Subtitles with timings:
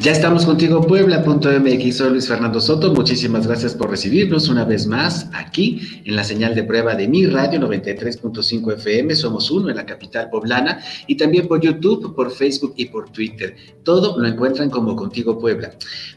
[0.00, 1.96] Ya estamos contigo, Puebla.mx.
[1.96, 2.94] Soy Luis Fernando Soto.
[2.94, 7.26] Muchísimas gracias por recibirnos una vez más aquí en la señal de prueba de mi
[7.26, 9.16] radio 93.5 FM.
[9.16, 10.78] Somos uno en la capital poblana
[11.08, 13.56] y también por YouTube, por Facebook y por Twitter.
[13.82, 15.72] Todo lo encuentran como Contigo Puebla.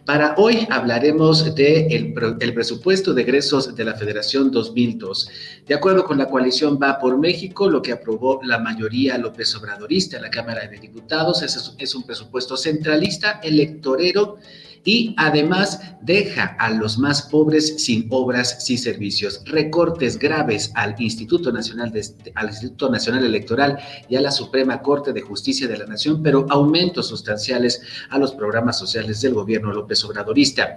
[0.05, 5.29] Para hoy hablaremos del de el presupuesto de egresos de la Federación 2002.
[5.65, 10.17] De acuerdo con la coalición Va por México, lo que aprobó la mayoría López Obradorista
[10.17, 14.37] en la Cámara de Diputados es, es un presupuesto centralista electoral torero
[14.83, 19.41] y además deja a los más pobres sin obras, sin servicios.
[19.45, 22.03] Recortes graves al Instituto Nacional, de,
[22.35, 23.77] al Instituto Nacional Electoral
[24.09, 28.31] y a la Suprema Corte de Justicia de la Nación, pero aumentos sustanciales a los
[28.33, 30.75] programas sociales del gobierno López Obradorista.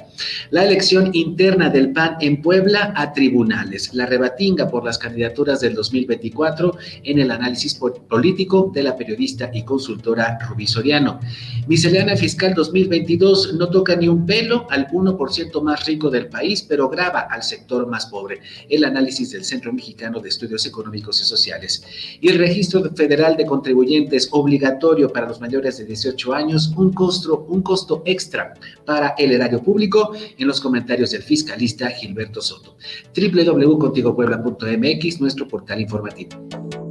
[0.51, 3.95] La elección interna del PAN en Puebla a tribunales.
[3.95, 9.63] La rebatinga por las candidaturas del 2024 en el análisis político de la periodista y
[9.63, 11.21] consultora Rubí Soriano.
[11.67, 16.89] Miscelánea Fiscal 2022 no toca ni un pelo al 1% más rico del país, pero
[16.89, 18.41] graba al sector más pobre.
[18.69, 21.85] El análisis del Centro Mexicano de Estudios Económicos y Sociales.
[22.21, 27.47] Y el registro federal de contribuyentes obligatorio para los mayores de 18 años, un costo,
[27.49, 32.77] un costo extra para el erario público en los comentarios del fiscalista Gilberto Soto.
[33.17, 36.84] www.contigopuebla.mx, nuestro portal informativo.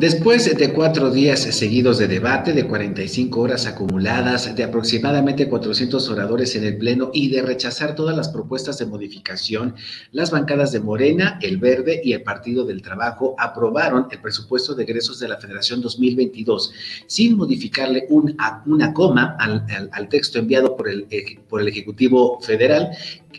[0.00, 6.10] this Después de cuatro días seguidos de debate, de 45 horas acumuladas, de aproximadamente 400
[6.10, 9.76] oradores en el Pleno y de rechazar todas las propuestas de modificación,
[10.12, 14.82] las bancadas de Morena, El Verde y el Partido del Trabajo aprobaron el presupuesto de
[14.82, 16.70] egresos de la Federación 2022
[17.06, 21.06] sin modificarle una coma al, al, texto enviado por el,
[21.48, 22.90] por el Ejecutivo Federal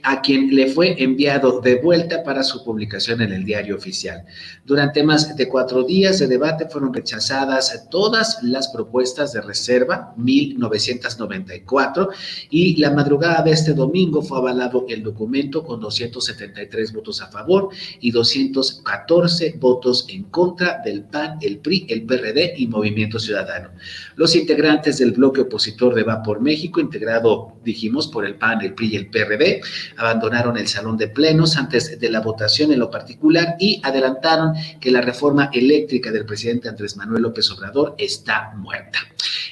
[0.04, 4.24] a quien le fue enviado de vuelta para su publicación en el diario oficial.
[4.66, 12.10] Durante más de cuatro días de debate fueron rechazadas todas las propuestas de reserva, 1994,
[12.50, 17.70] y la madrugada de este domingo fue avalado el documento con 273 votos a favor
[18.00, 23.72] y 214 votos en contra del PAN, el PRI, el PRD y Movimiento Ciudadano.
[24.16, 28.74] Los integrantes del bloque opositor de Va por México, integrado, dijimos, por el PAN, el
[28.74, 29.62] PRI y el PRD,
[29.98, 34.92] abandonaron el salón de plenos antes de la votación en lo particular y adelantaron que
[34.92, 39.00] la reforma eléctrica del presidente Andrés Manuel López Obrador está muerta.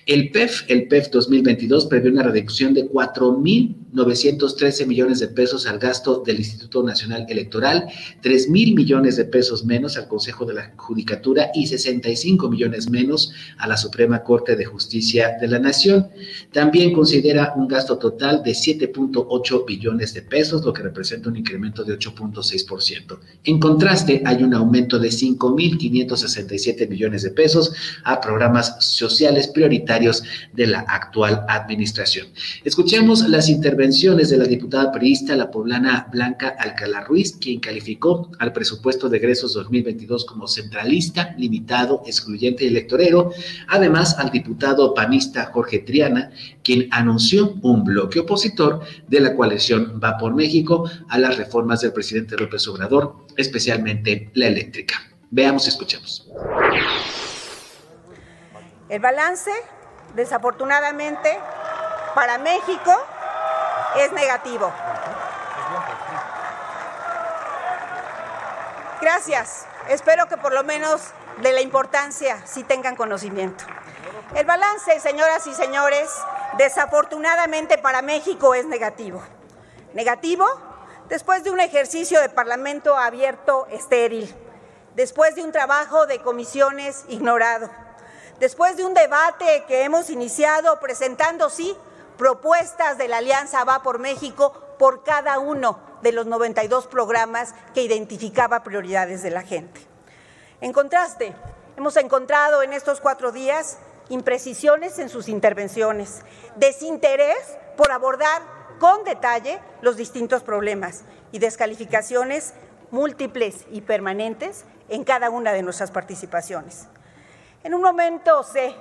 [0.05, 2.87] El PEF, el PEF 2022, prevé una reducción de
[3.93, 7.87] 4.913 millones de pesos al gasto del Instituto Nacional Electoral,
[8.21, 13.33] 3 mil millones de pesos menos al Consejo de la Judicatura y 65 millones menos
[13.57, 16.09] a la Suprema Corte de Justicia de la Nación.
[16.51, 21.83] También considera un gasto total de 7.8 billones de pesos, lo que representa un incremento
[21.83, 23.19] de 8.6%.
[23.43, 27.73] En contraste, hay un aumento de 5.567 millones de pesos
[28.03, 30.23] a programas sociales prioritarios
[30.53, 32.27] de la actual administración.
[32.63, 38.51] Escuchemos las intervenciones de la diputada periodista, la poblana Blanca Alcalá Ruiz, quien calificó al
[38.51, 43.31] presupuesto de egresos 2022 como centralista, limitado, excluyente y electorero.
[43.69, 46.29] Además, al diputado panista Jorge Triana,
[46.61, 51.93] quien anunció un bloque opositor de la coalición Va por México a las reformas del
[51.93, 54.95] presidente López Obrador, especialmente la eléctrica.
[55.31, 56.29] Veamos y escuchemos.
[58.89, 59.51] El balance
[60.15, 61.39] desafortunadamente,
[62.13, 62.91] para México
[63.97, 64.71] es negativo.
[69.01, 69.65] Gracias.
[69.87, 71.01] Espero que por lo menos
[71.37, 73.63] de la importancia sí tengan conocimiento.
[74.35, 76.09] El balance, señoras y señores,
[76.57, 79.23] desafortunadamente para México es negativo.
[79.93, 80.45] Negativo
[81.07, 84.35] después de un ejercicio de parlamento abierto estéril,
[84.95, 87.69] después de un trabajo de comisiones ignorado
[88.39, 91.75] Después de un debate que hemos iniciado presentando, sí,
[92.19, 97.81] propuestas de la Alianza Va por México por cada uno de los 92 programas que
[97.81, 99.79] identificaba prioridades de la gente.
[100.59, 101.33] En contraste,
[101.77, 103.77] hemos encontrado en estos cuatro días
[104.09, 106.19] imprecisiones en sus intervenciones,
[106.57, 108.41] desinterés por abordar
[108.79, 112.53] con detalle los distintos problemas y descalificaciones
[112.91, 116.87] múltiples y permanentes en cada una de nuestras participaciones.
[117.63, 118.75] En un momento sé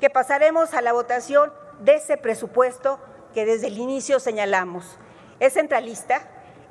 [0.00, 2.98] que pasaremos a la votación de ese presupuesto
[3.34, 4.98] que desde el inicio señalamos.
[5.40, 6.20] Es centralista,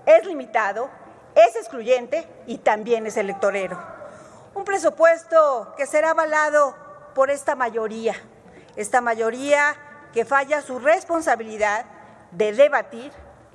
[0.05, 0.89] es limitado,
[1.35, 3.77] es excluyente y también es electorero.
[4.55, 6.75] Un presupuesto que será avalado
[7.13, 8.15] por esta mayoría,
[8.75, 9.75] esta mayoría
[10.13, 11.85] que falla su responsabilidad
[12.31, 13.11] de debatir,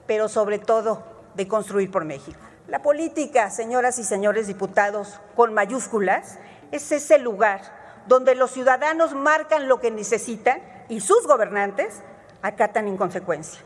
[0.07, 1.03] pero sobre todo
[1.35, 2.39] de construir por México.
[2.69, 6.39] La política, señoras y señores diputados, con mayúsculas,
[6.71, 7.61] es ese lugar
[8.07, 10.63] donde los ciudadanos marcan lo que necesitan
[10.93, 12.03] y sus gobernantes
[12.43, 13.63] acatan en consecuencia.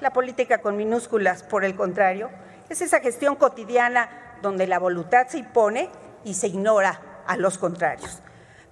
[0.00, 2.30] La política con minúsculas, por el contrario,
[2.70, 5.90] es esa gestión cotidiana donde la voluntad se impone
[6.24, 8.22] y se ignora a los contrarios.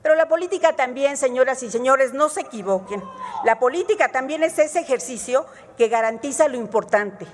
[0.01, 3.03] Pero la política también, señoras y señores, no se equivoquen.
[3.45, 5.45] La política también es ese ejercicio
[5.77, 7.27] que garantiza lo importante,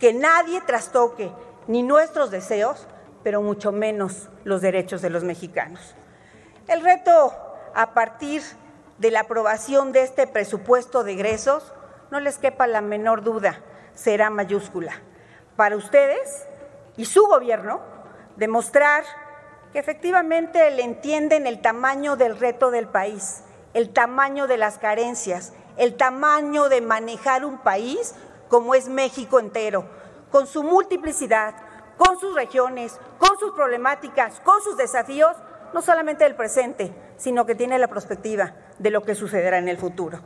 [0.00, 1.30] que nadie trastoque
[1.68, 2.88] ni nuestros deseos,
[3.22, 5.94] pero mucho menos los derechos de los mexicanos.
[6.66, 7.32] El reto
[7.76, 8.42] a partir
[8.98, 11.72] de la aprobación de este presupuesto de egresos,
[12.10, 13.60] no les quepa la menor duda,
[13.94, 14.92] será mayúscula.
[15.56, 16.46] Para ustedes
[16.96, 17.80] y su gobierno,
[18.36, 19.04] demostrar
[19.72, 23.42] que efectivamente le entienden el tamaño del reto del país,
[23.74, 28.14] el tamaño de las carencias, el tamaño de manejar un país
[28.48, 29.84] como es México entero,
[30.30, 31.54] con su multiplicidad,
[31.98, 35.36] con sus regiones, con sus problemáticas, con sus desafíos,
[35.74, 39.78] no solamente del presente, sino que tiene la perspectiva de lo que sucederá en el
[39.78, 40.20] futuro.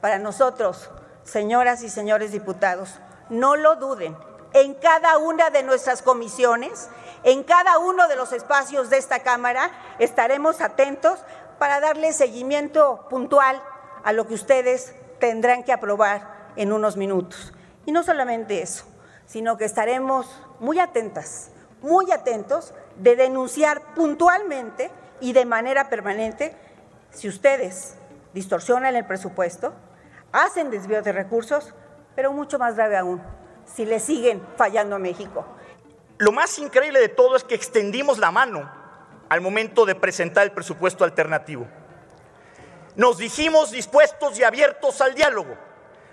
[0.00, 0.90] Para nosotros,
[1.24, 4.16] señoras y señores diputados, no lo duden,
[4.52, 6.88] en cada una de nuestras comisiones
[7.22, 11.18] en cada uno de los espacios de esta Cámara estaremos atentos
[11.58, 13.62] para darle seguimiento puntual
[14.02, 17.52] a lo que ustedes tendrán que aprobar en unos minutos.
[17.84, 18.86] Y no solamente eso,
[19.26, 20.26] sino que estaremos
[20.60, 21.50] muy atentas,
[21.82, 26.56] muy atentos de denunciar puntualmente y de manera permanente
[27.10, 27.96] si ustedes
[28.32, 29.74] distorsionan el presupuesto,
[30.32, 31.74] hacen desvíos de recursos,
[32.14, 33.22] pero mucho más grave aún,
[33.64, 35.44] si le siguen fallando a México.
[36.18, 38.70] Lo más increíble de todo es que extendimos la mano
[39.28, 41.66] al momento de presentar el presupuesto alternativo.
[42.96, 45.56] Nos dijimos dispuestos y abiertos al diálogo.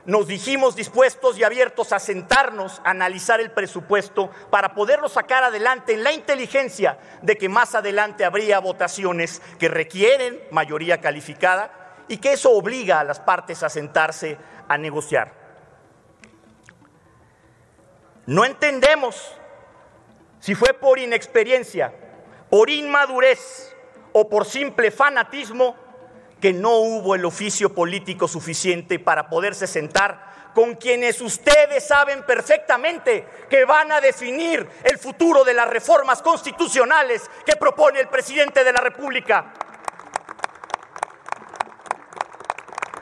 [0.07, 5.93] Nos dijimos dispuestos y abiertos a sentarnos, a analizar el presupuesto para poderlo sacar adelante
[5.93, 12.31] en la inteligencia de que más adelante habría votaciones que requieren mayoría calificada y que
[12.31, 14.37] eso obliga a las partes a sentarse
[14.69, 15.33] a negociar.
[18.27, 19.35] No entendemos
[20.39, 21.93] si fue por inexperiencia,
[22.49, 23.75] por inmadurez
[24.13, 25.75] o por simple fanatismo,
[26.41, 33.27] que no hubo el oficio político suficiente para poderse sentar con quienes ustedes saben perfectamente
[33.49, 38.73] que van a definir el futuro de las reformas constitucionales que propone el presidente de
[38.73, 39.53] la República.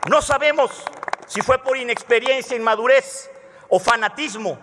[0.09, 0.83] No sabemos
[1.27, 3.31] si fue por inexperiencia, inmadurez
[3.69, 4.59] o fanatismo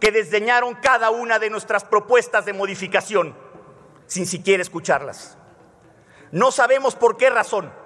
[0.00, 3.36] que desdeñaron cada una de nuestras propuestas de modificación
[4.06, 5.36] sin siquiera escucharlas.
[6.30, 7.81] No sabemos por qué razón.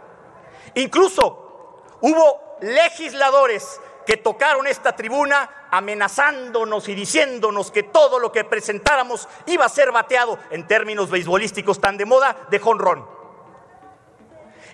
[0.74, 9.28] Incluso hubo legisladores que tocaron esta tribuna amenazándonos y diciéndonos que todo lo que presentáramos
[9.46, 13.06] iba a ser bateado en términos beisbolísticos tan de moda de jonrón.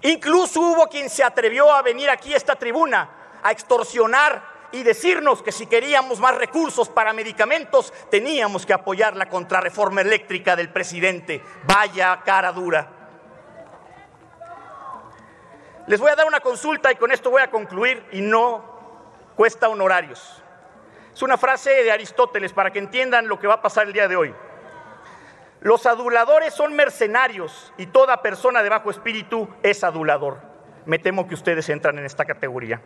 [0.02, 5.42] Incluso hubo quien se atrevió a venir aquí a esta tribuna a extorsionar y decirnos
[5.42, 11.42] que si queríamos más recursos para medicamentos teníamos que apoyar la contrarreforma eléctrica del presidente.
[11.64, 13.01] Vaya cara dura.
[15.86, 18.64] Les voy a dar una consulta y con esto voy a concluir y no
[19.34, 20.42] cuesta honorarios.
[21.12, 24.08] Es una frase de Aristóteles para que entiendan lo que va a pasar el día
[24.08, 24.34] de hoy.
[25.60, 30.38] Los aduladores son mercenarios y toda persona de bajo espíritu es adulador.
[30.86, 32.80] Me temo que ustedes entran en esta categoría.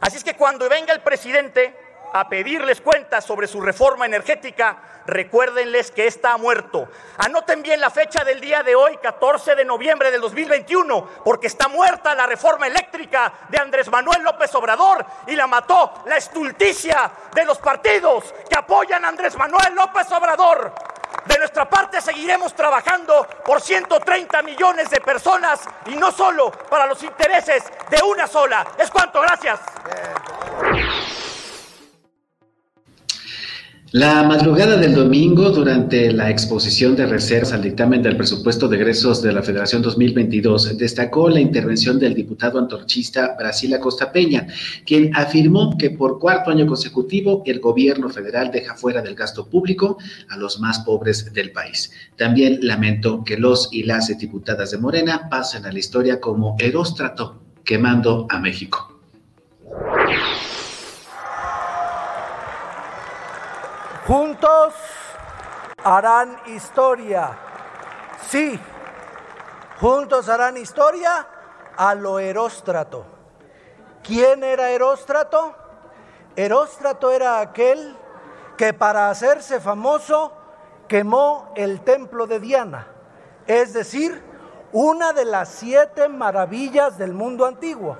[0.00, 1.74] Así es que cuando venga el presidente
[2.12, 6.88] a pedirles cuentas sobre su reforma energética, recuérdenles que está muerto.
[7.18, 11.68] Anoten bien la fecha del día de hoy, 14 de noviembre del 2021, porque está
[11.68, 17.44] muerta la reforma eléctrica de Andrés Manuel López Obrador y la mató la estulticia de
[17.44, 20.72] los partidos que apoyan a Andrés Manuel López Obrador.
[21.26, 27.02] De nuestra parte seguiremos trabajando por 130 millones de personas y no solo para los
[27.02, 28.64] intereses de una sola.
[28.78, 29.60] Es cuanto, gracias.
[33.98, 39.22] La madrugada del domingo, durante la exposición de reservas al dictamen del presupuesto de egresos
[39.22, 44.48] de la Federación 2022, destacó la intervención del diputado antorchista Brasil Acosta Peña,
[44.84, 49.96] quien afirmó que por cuarto año consecutivo el gobierno federal deja fuera del gasto público
[50.28, 51.90] a los más pobres del país.
[52.16, 57.40] También lamentó que los y las diputadas de Morena pasen a la historia como Heróstrato
[57.64, 58.95] quemando a México.
[64.06, 64.72] Juntos
[65.82, 67.36] harán historia.
[68.28, 68.56] Sí,
[69.80, 71.26] juntos harán historia
[71.76, 73.04] a lo Heróstrato.
[74.04, 75.56] ¿Quién era Heróstrato?
[76.36, 77.96] Heróstrato era aquel
[78.56, 80.32] que para hacerse famoso
[80.86, 82.86] quemó el templo de Diana,
[83.48, 84.22] es decir,
[84.70, 87.98] una de las siete maravillas del mundo antiguo.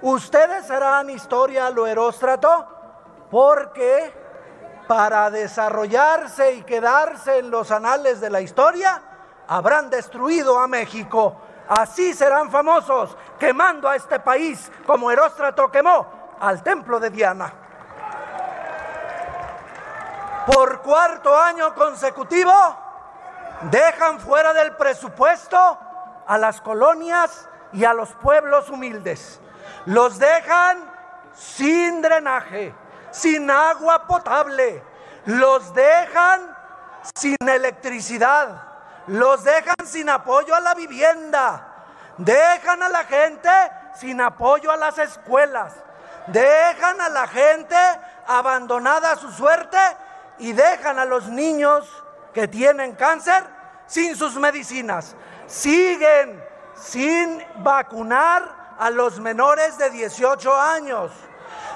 [0.00, 2.66] Ustedes harán historia a lo Heróstrato
[3.30, 4.23] porque
[4.86, 9.02] para desarrollarse y quedarse en los anales de la historia,
[9.48, 11.36] habrán destruido a México.
[11.68, 16.06] Así serán famosos, quemando a este país como Heróstrato quemó
[16.40, 17.52] al templo de Diana.
[20.46, 22.52] Por cuarto año consecutivo,
[23.62, 25.78] dejan fuera del presupuesto
[26.26, 29.40] a las colonias y a los pueblos humildes.
[29.86, 30.84] Los dejan
[31.32, 32.74] sin drenaje
[33.14, 34.82] sin agua potable,
[35.26, 36.54] los dejan
[37.14, 38.60] sin electricidad,
[39.06, 41.84] los dejan sin apoyo a la vivienda,
[42.18, 43.50] dejan a la gente
[43.94, 45.74] sin apoyo a las escuelas,
[46.26, 47.76] dejan a la gente
[48.26, 49.78] abandonada a su suerte
[50.38, 51.88] y dejan a los niños
[52.32, 53.44] que tienen cáncer
[53.86, 55.14] sin sus medicinas.
[55.46, 56.42] Siguen
[56.74, 61.12] sin vacunar a los menores de 18 años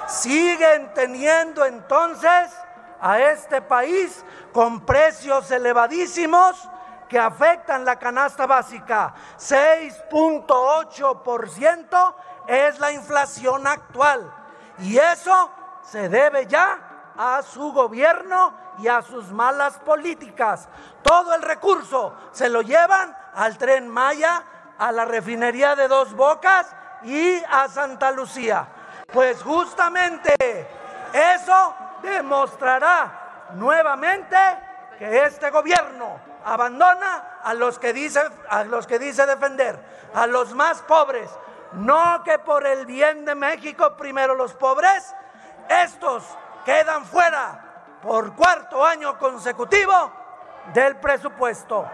[0.09, 2.51] siguen teniendo entonces
[2.99, 6.67] a este país con precios elevadísimos
[7.07, 9.15] que afectan la canasta básica.
[9.37, 12.15] 6.8%
[12.47, 14.33] es la inflación actual.
[14.79, 15.49] Y eso
[15.81, 20.69] se debe ya a su gobierno y a sus malas políticas.
[21.01, 24.43] Todo el recurso se lo llevan al tren Maya,
[24.77, 26.67] a la refinería de dos bocas
[27.03, 28.67] y a Santa Lucía.
[29.11, 30.33] Pues justamente
[31.13, 34.37] eso demostrará nuevamente
[34.97, 39.79] que este gobierno abandona a los que dice a los que dice defender,
[40.13, 41.29] a los más pobres,
[41.73, 45.15] no que por el bien de México primero los pobres,
[45.69, 46.23] estos
[46.65, 50.11] quedan fuera por cuarto año consecutivo
[50.73, 51.89] del presupuesto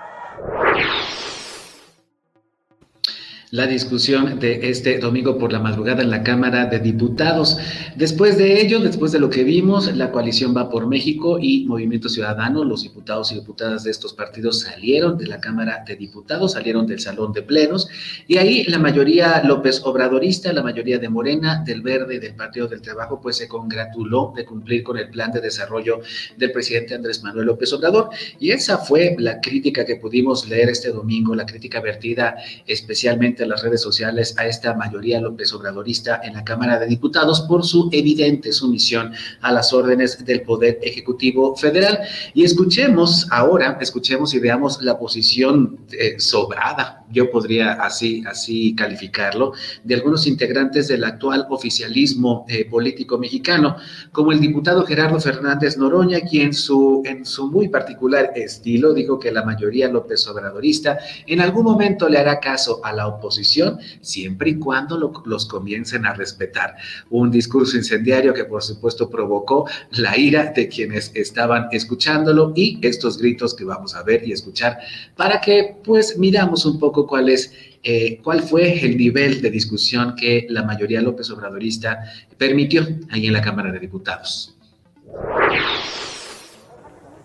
[3.55, 7.57] la discusión de este domingo por la madrugada en la Cámara de Diputados.
[7.95, 12.09] Después de ello, después de lo que vimos, la coalición va por México y Movimiento
[12.09, 16.85] Ciudadano, los diputados y diputadas de estos partidos salieron de la Cámara de Diputados, salieron
[16.85, 17.88] del Salón de Plenos
[18.27, 22.81] y ahí la mayoría López Obradorista, la mayoría de Morena, del Verde, del Partido del
[22.81, 26.01] Trabajo, pues se congratuló de cumplir con el plan de desarrollo
[26.35, 30.89] del presidente Andrés Manuel López Obrador y esa fue la crítica que pudimos leer este
[30.89, 32.35] domingo, la crítica vertida
[32.67, 37.66] especialmente las redes sociales a esta mayoría López Obradorista en la Cámara de Diputados por
[37.66, 42.00] su evidente sumisión a las órdenes del Poder Ejecutivo Federal.
[42.34, 49.53] Y escuchemos ahora, escuchemos y veamos la posición eh, sobrada, yo podría así, así calificarlo,
[49.83, 53.77] de algunos integrantes del actual oficialismo eh, político mexicano,
[54.12, 59.31] como el diputado Gerardo Fernández Noroña, quien su, en su muy particular estilo dijo que
[59.31, 60.97] la mayoría López Obradorista
[61.27, 66.13] en algún momento le hará caso a la oposición siempre y cuando los comiencen a
[66.13, 66.75] respetar.
[67.09, 73.17] Un discurso incendiario que por supuesto provocó la ira de quienes estaban escuchándolo y estos
[73.17, 74.77] gritos que vamos a ver y escuchar
[75.15, 80.16] para que pues miramos un poco cuál es eh, cuál fue el nivel de discusión
[80.16, 82.00] que la mayoría López Obradorista
[82.38, 84.58] permitió ahí en la Cámara de Diputados.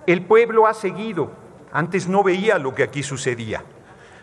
[0.06, 1.32] El pueblo ha seguido,
[1.72, 3.64] antes no veía lo que aquí sucedía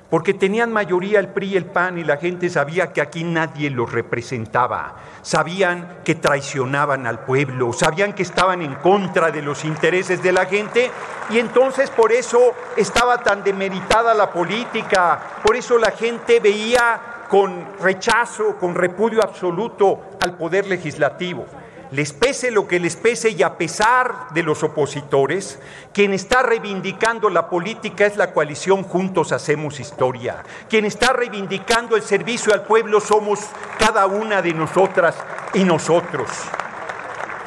[0.10, 3.70] porque tenían mayoría el PRI y el PAN y la gente sabía que aquí nadie
[3.70, 10.24] los representaba, sabían que traicionaban al pueblo, sabían que estaban en contra de los intereses
[10.24, 10.90] de la gente.
[11.30, 17.68] Y entonces por eso estaba tan demeritada la política, por eso la gente veía con
[17.82, 21.46] rechazo, con repudio absoluto al poder legislativo
[21.92, 25.60] les pese lo que les pese y a pesar de los opositores,
[25.94, 30.44] quien está reivindicando la política es la coalición Juntos Hacemos Historia.
[30.70, 33.40] Quien está reivindicando el servicio al pueblo somos
[33.80, 35.16] cada una de nosotras
[35.54, 36.30] y nosotros.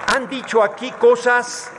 [0.07, 1.71] Han dicho aquí cosas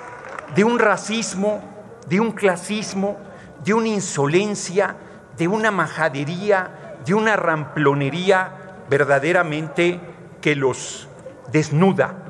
[0.55, 1.61] de un racismo,
[2.07, 3.17] de un clasismo,
[3.63, 4.95] de una insolencia,
[5.37, 9.99] de una majadería, de una ramplonería verdaderamente
[10.41, 11.07] que los
[11.51, 12.20] desnuda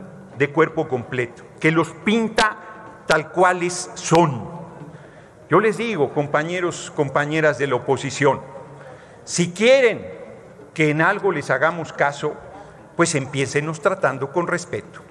[0.42, 2.58] de cuerpo completo, que los pinta
[3.06, 4.50] tal cuales son.
[5.52, 8.42] Yo les digo, compañeros, compañeras de la oposición,
[9.24, 10.04] si quieren
[10.74, 12.34] que en algo les hagamos caso,
[12.98, 15.02] pues empiecenos tratando con respeto,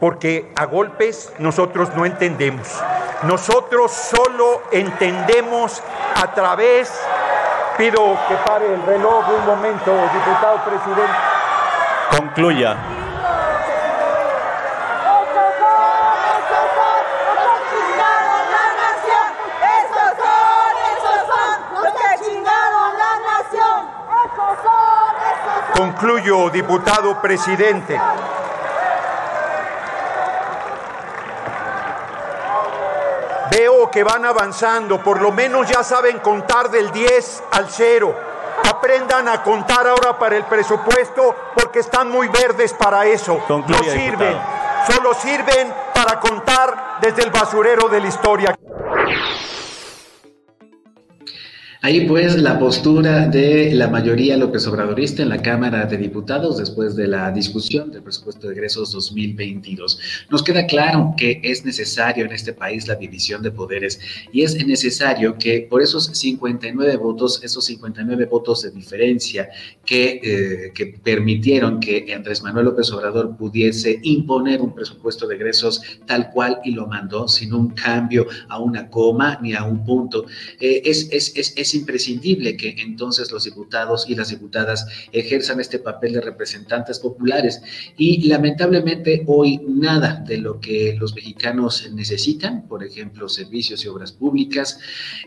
[0.00, 2.82] porque a golpes nosotros no entendemos.
[3.24, 5.82] Nosotros solo entendemos
[6.14, 6.90] a través...
[7.76, 11.14] Pido que pare el reloj un momento, diputado presidente.
[12.10, 13.07] Concluya.
[25.78, 27.96] Concluyo, diputado presidente.
[33.52, 38.12] Veo que van avanzando, por lo menos ya saben contar del 10 al 0.
[38.68, 43.40] Aprendan a contar ahora para el presupuesto porque están muy verdes para eso.
[43.48, 44.92] No sirven, diputado.
[44.92, 48.57] solo sirven para contar desde el basurero de la historia.
[51.80, 56.96] Ahí pues la postura de la mayoría López Obradorista en la Cámara de Diputados después
[56.96, 60.00] de la discusión del presupuesto de egresos 2022.
[60.28, 64.00] Nos queda claro que es necesario en este país la división de poderes
[64.32, 69.48] y es necesario que por esos 59 votos, esos 59 votos de diferencia
[69.86, 75.80] que, eh, que permitieron que Andrés Manuel López Obrador pudiese imponer un presupuesto de egresos
[76.06, 80.26] tal cual y lo mandó sin un cambio a una coma ni a un punto,
[80.58, 85.78] eh, es, es, es, es imprescindible que entonces los diputados y las diputadas ejerzan este
[85.78, 87.60] papel de representantes populares.
[87.96, 94.12] Y lamentablemente hoy nada de lo que los mexicanos necesitan, por ejemplo, servicios y obras
[94.12, 94.78] públicas,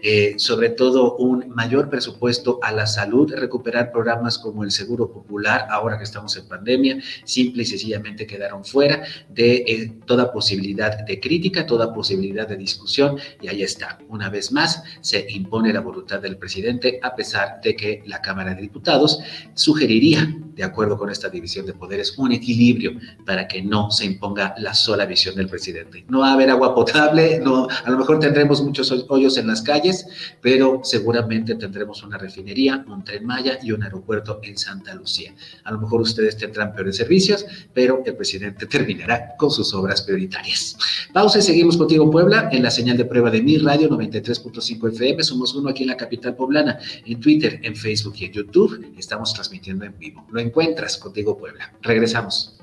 [0.04, 5.68] eh, sobre todo un mayor presupuesto a la salud, recuperar programas como el Seguro Popular,
[5.70, 11.20] ahora que estamos en pandemia, simple y sencillamente quedaron fuera de eh, toda posibilidad de
[11.20, 16.22] crítica, toda posibilidad de discusión, y ahí está, una vez más se impone la voluntad
[16.32, 19.20] del presidente, a pesar de que la Cámara de Diputados
[19.54, 22.94] sugeriría, de acuerdo con esta división de poderes, un equilibrio
[23.26, 26.06] para que no se imponga la sola visión del presidente.
[26.08, 29.62] No va a haber agua potable, no, a lo mejor tendremos muchos hoyos en las
[29.62, 30.06] calles,
[30.42, 35.34] pero seguramente tendremos una refinería, un tren Maya y un aeropuerto en Santa Lucía.
[35.64, 40.78] A lo mejor ustedes tendrán peores servicios, pero el presidente terminará con sus obras prioritarias.
[41.14, 45.24] Pausa y seguimos contigo, Puebla, en la señal de prueba de mi radio 93.5 FM.
[45.24, 48.94] Somos uno aquí en la en Twitter, en Facebook y en YouTube.
[48.98, 50.26] Estamos transmitiendo en vivo.
[50.32, 51.74] Lo encuentras contigo, Puebla.
[51.82, 52.58] Regresamos.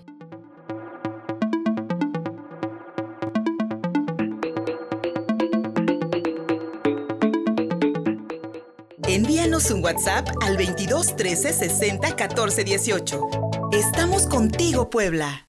[9.09, 13.21] Envíanos un WhatsApp al 22 13 60 14 18.
[13.73, 15.47] Estamos contigo, Puebla.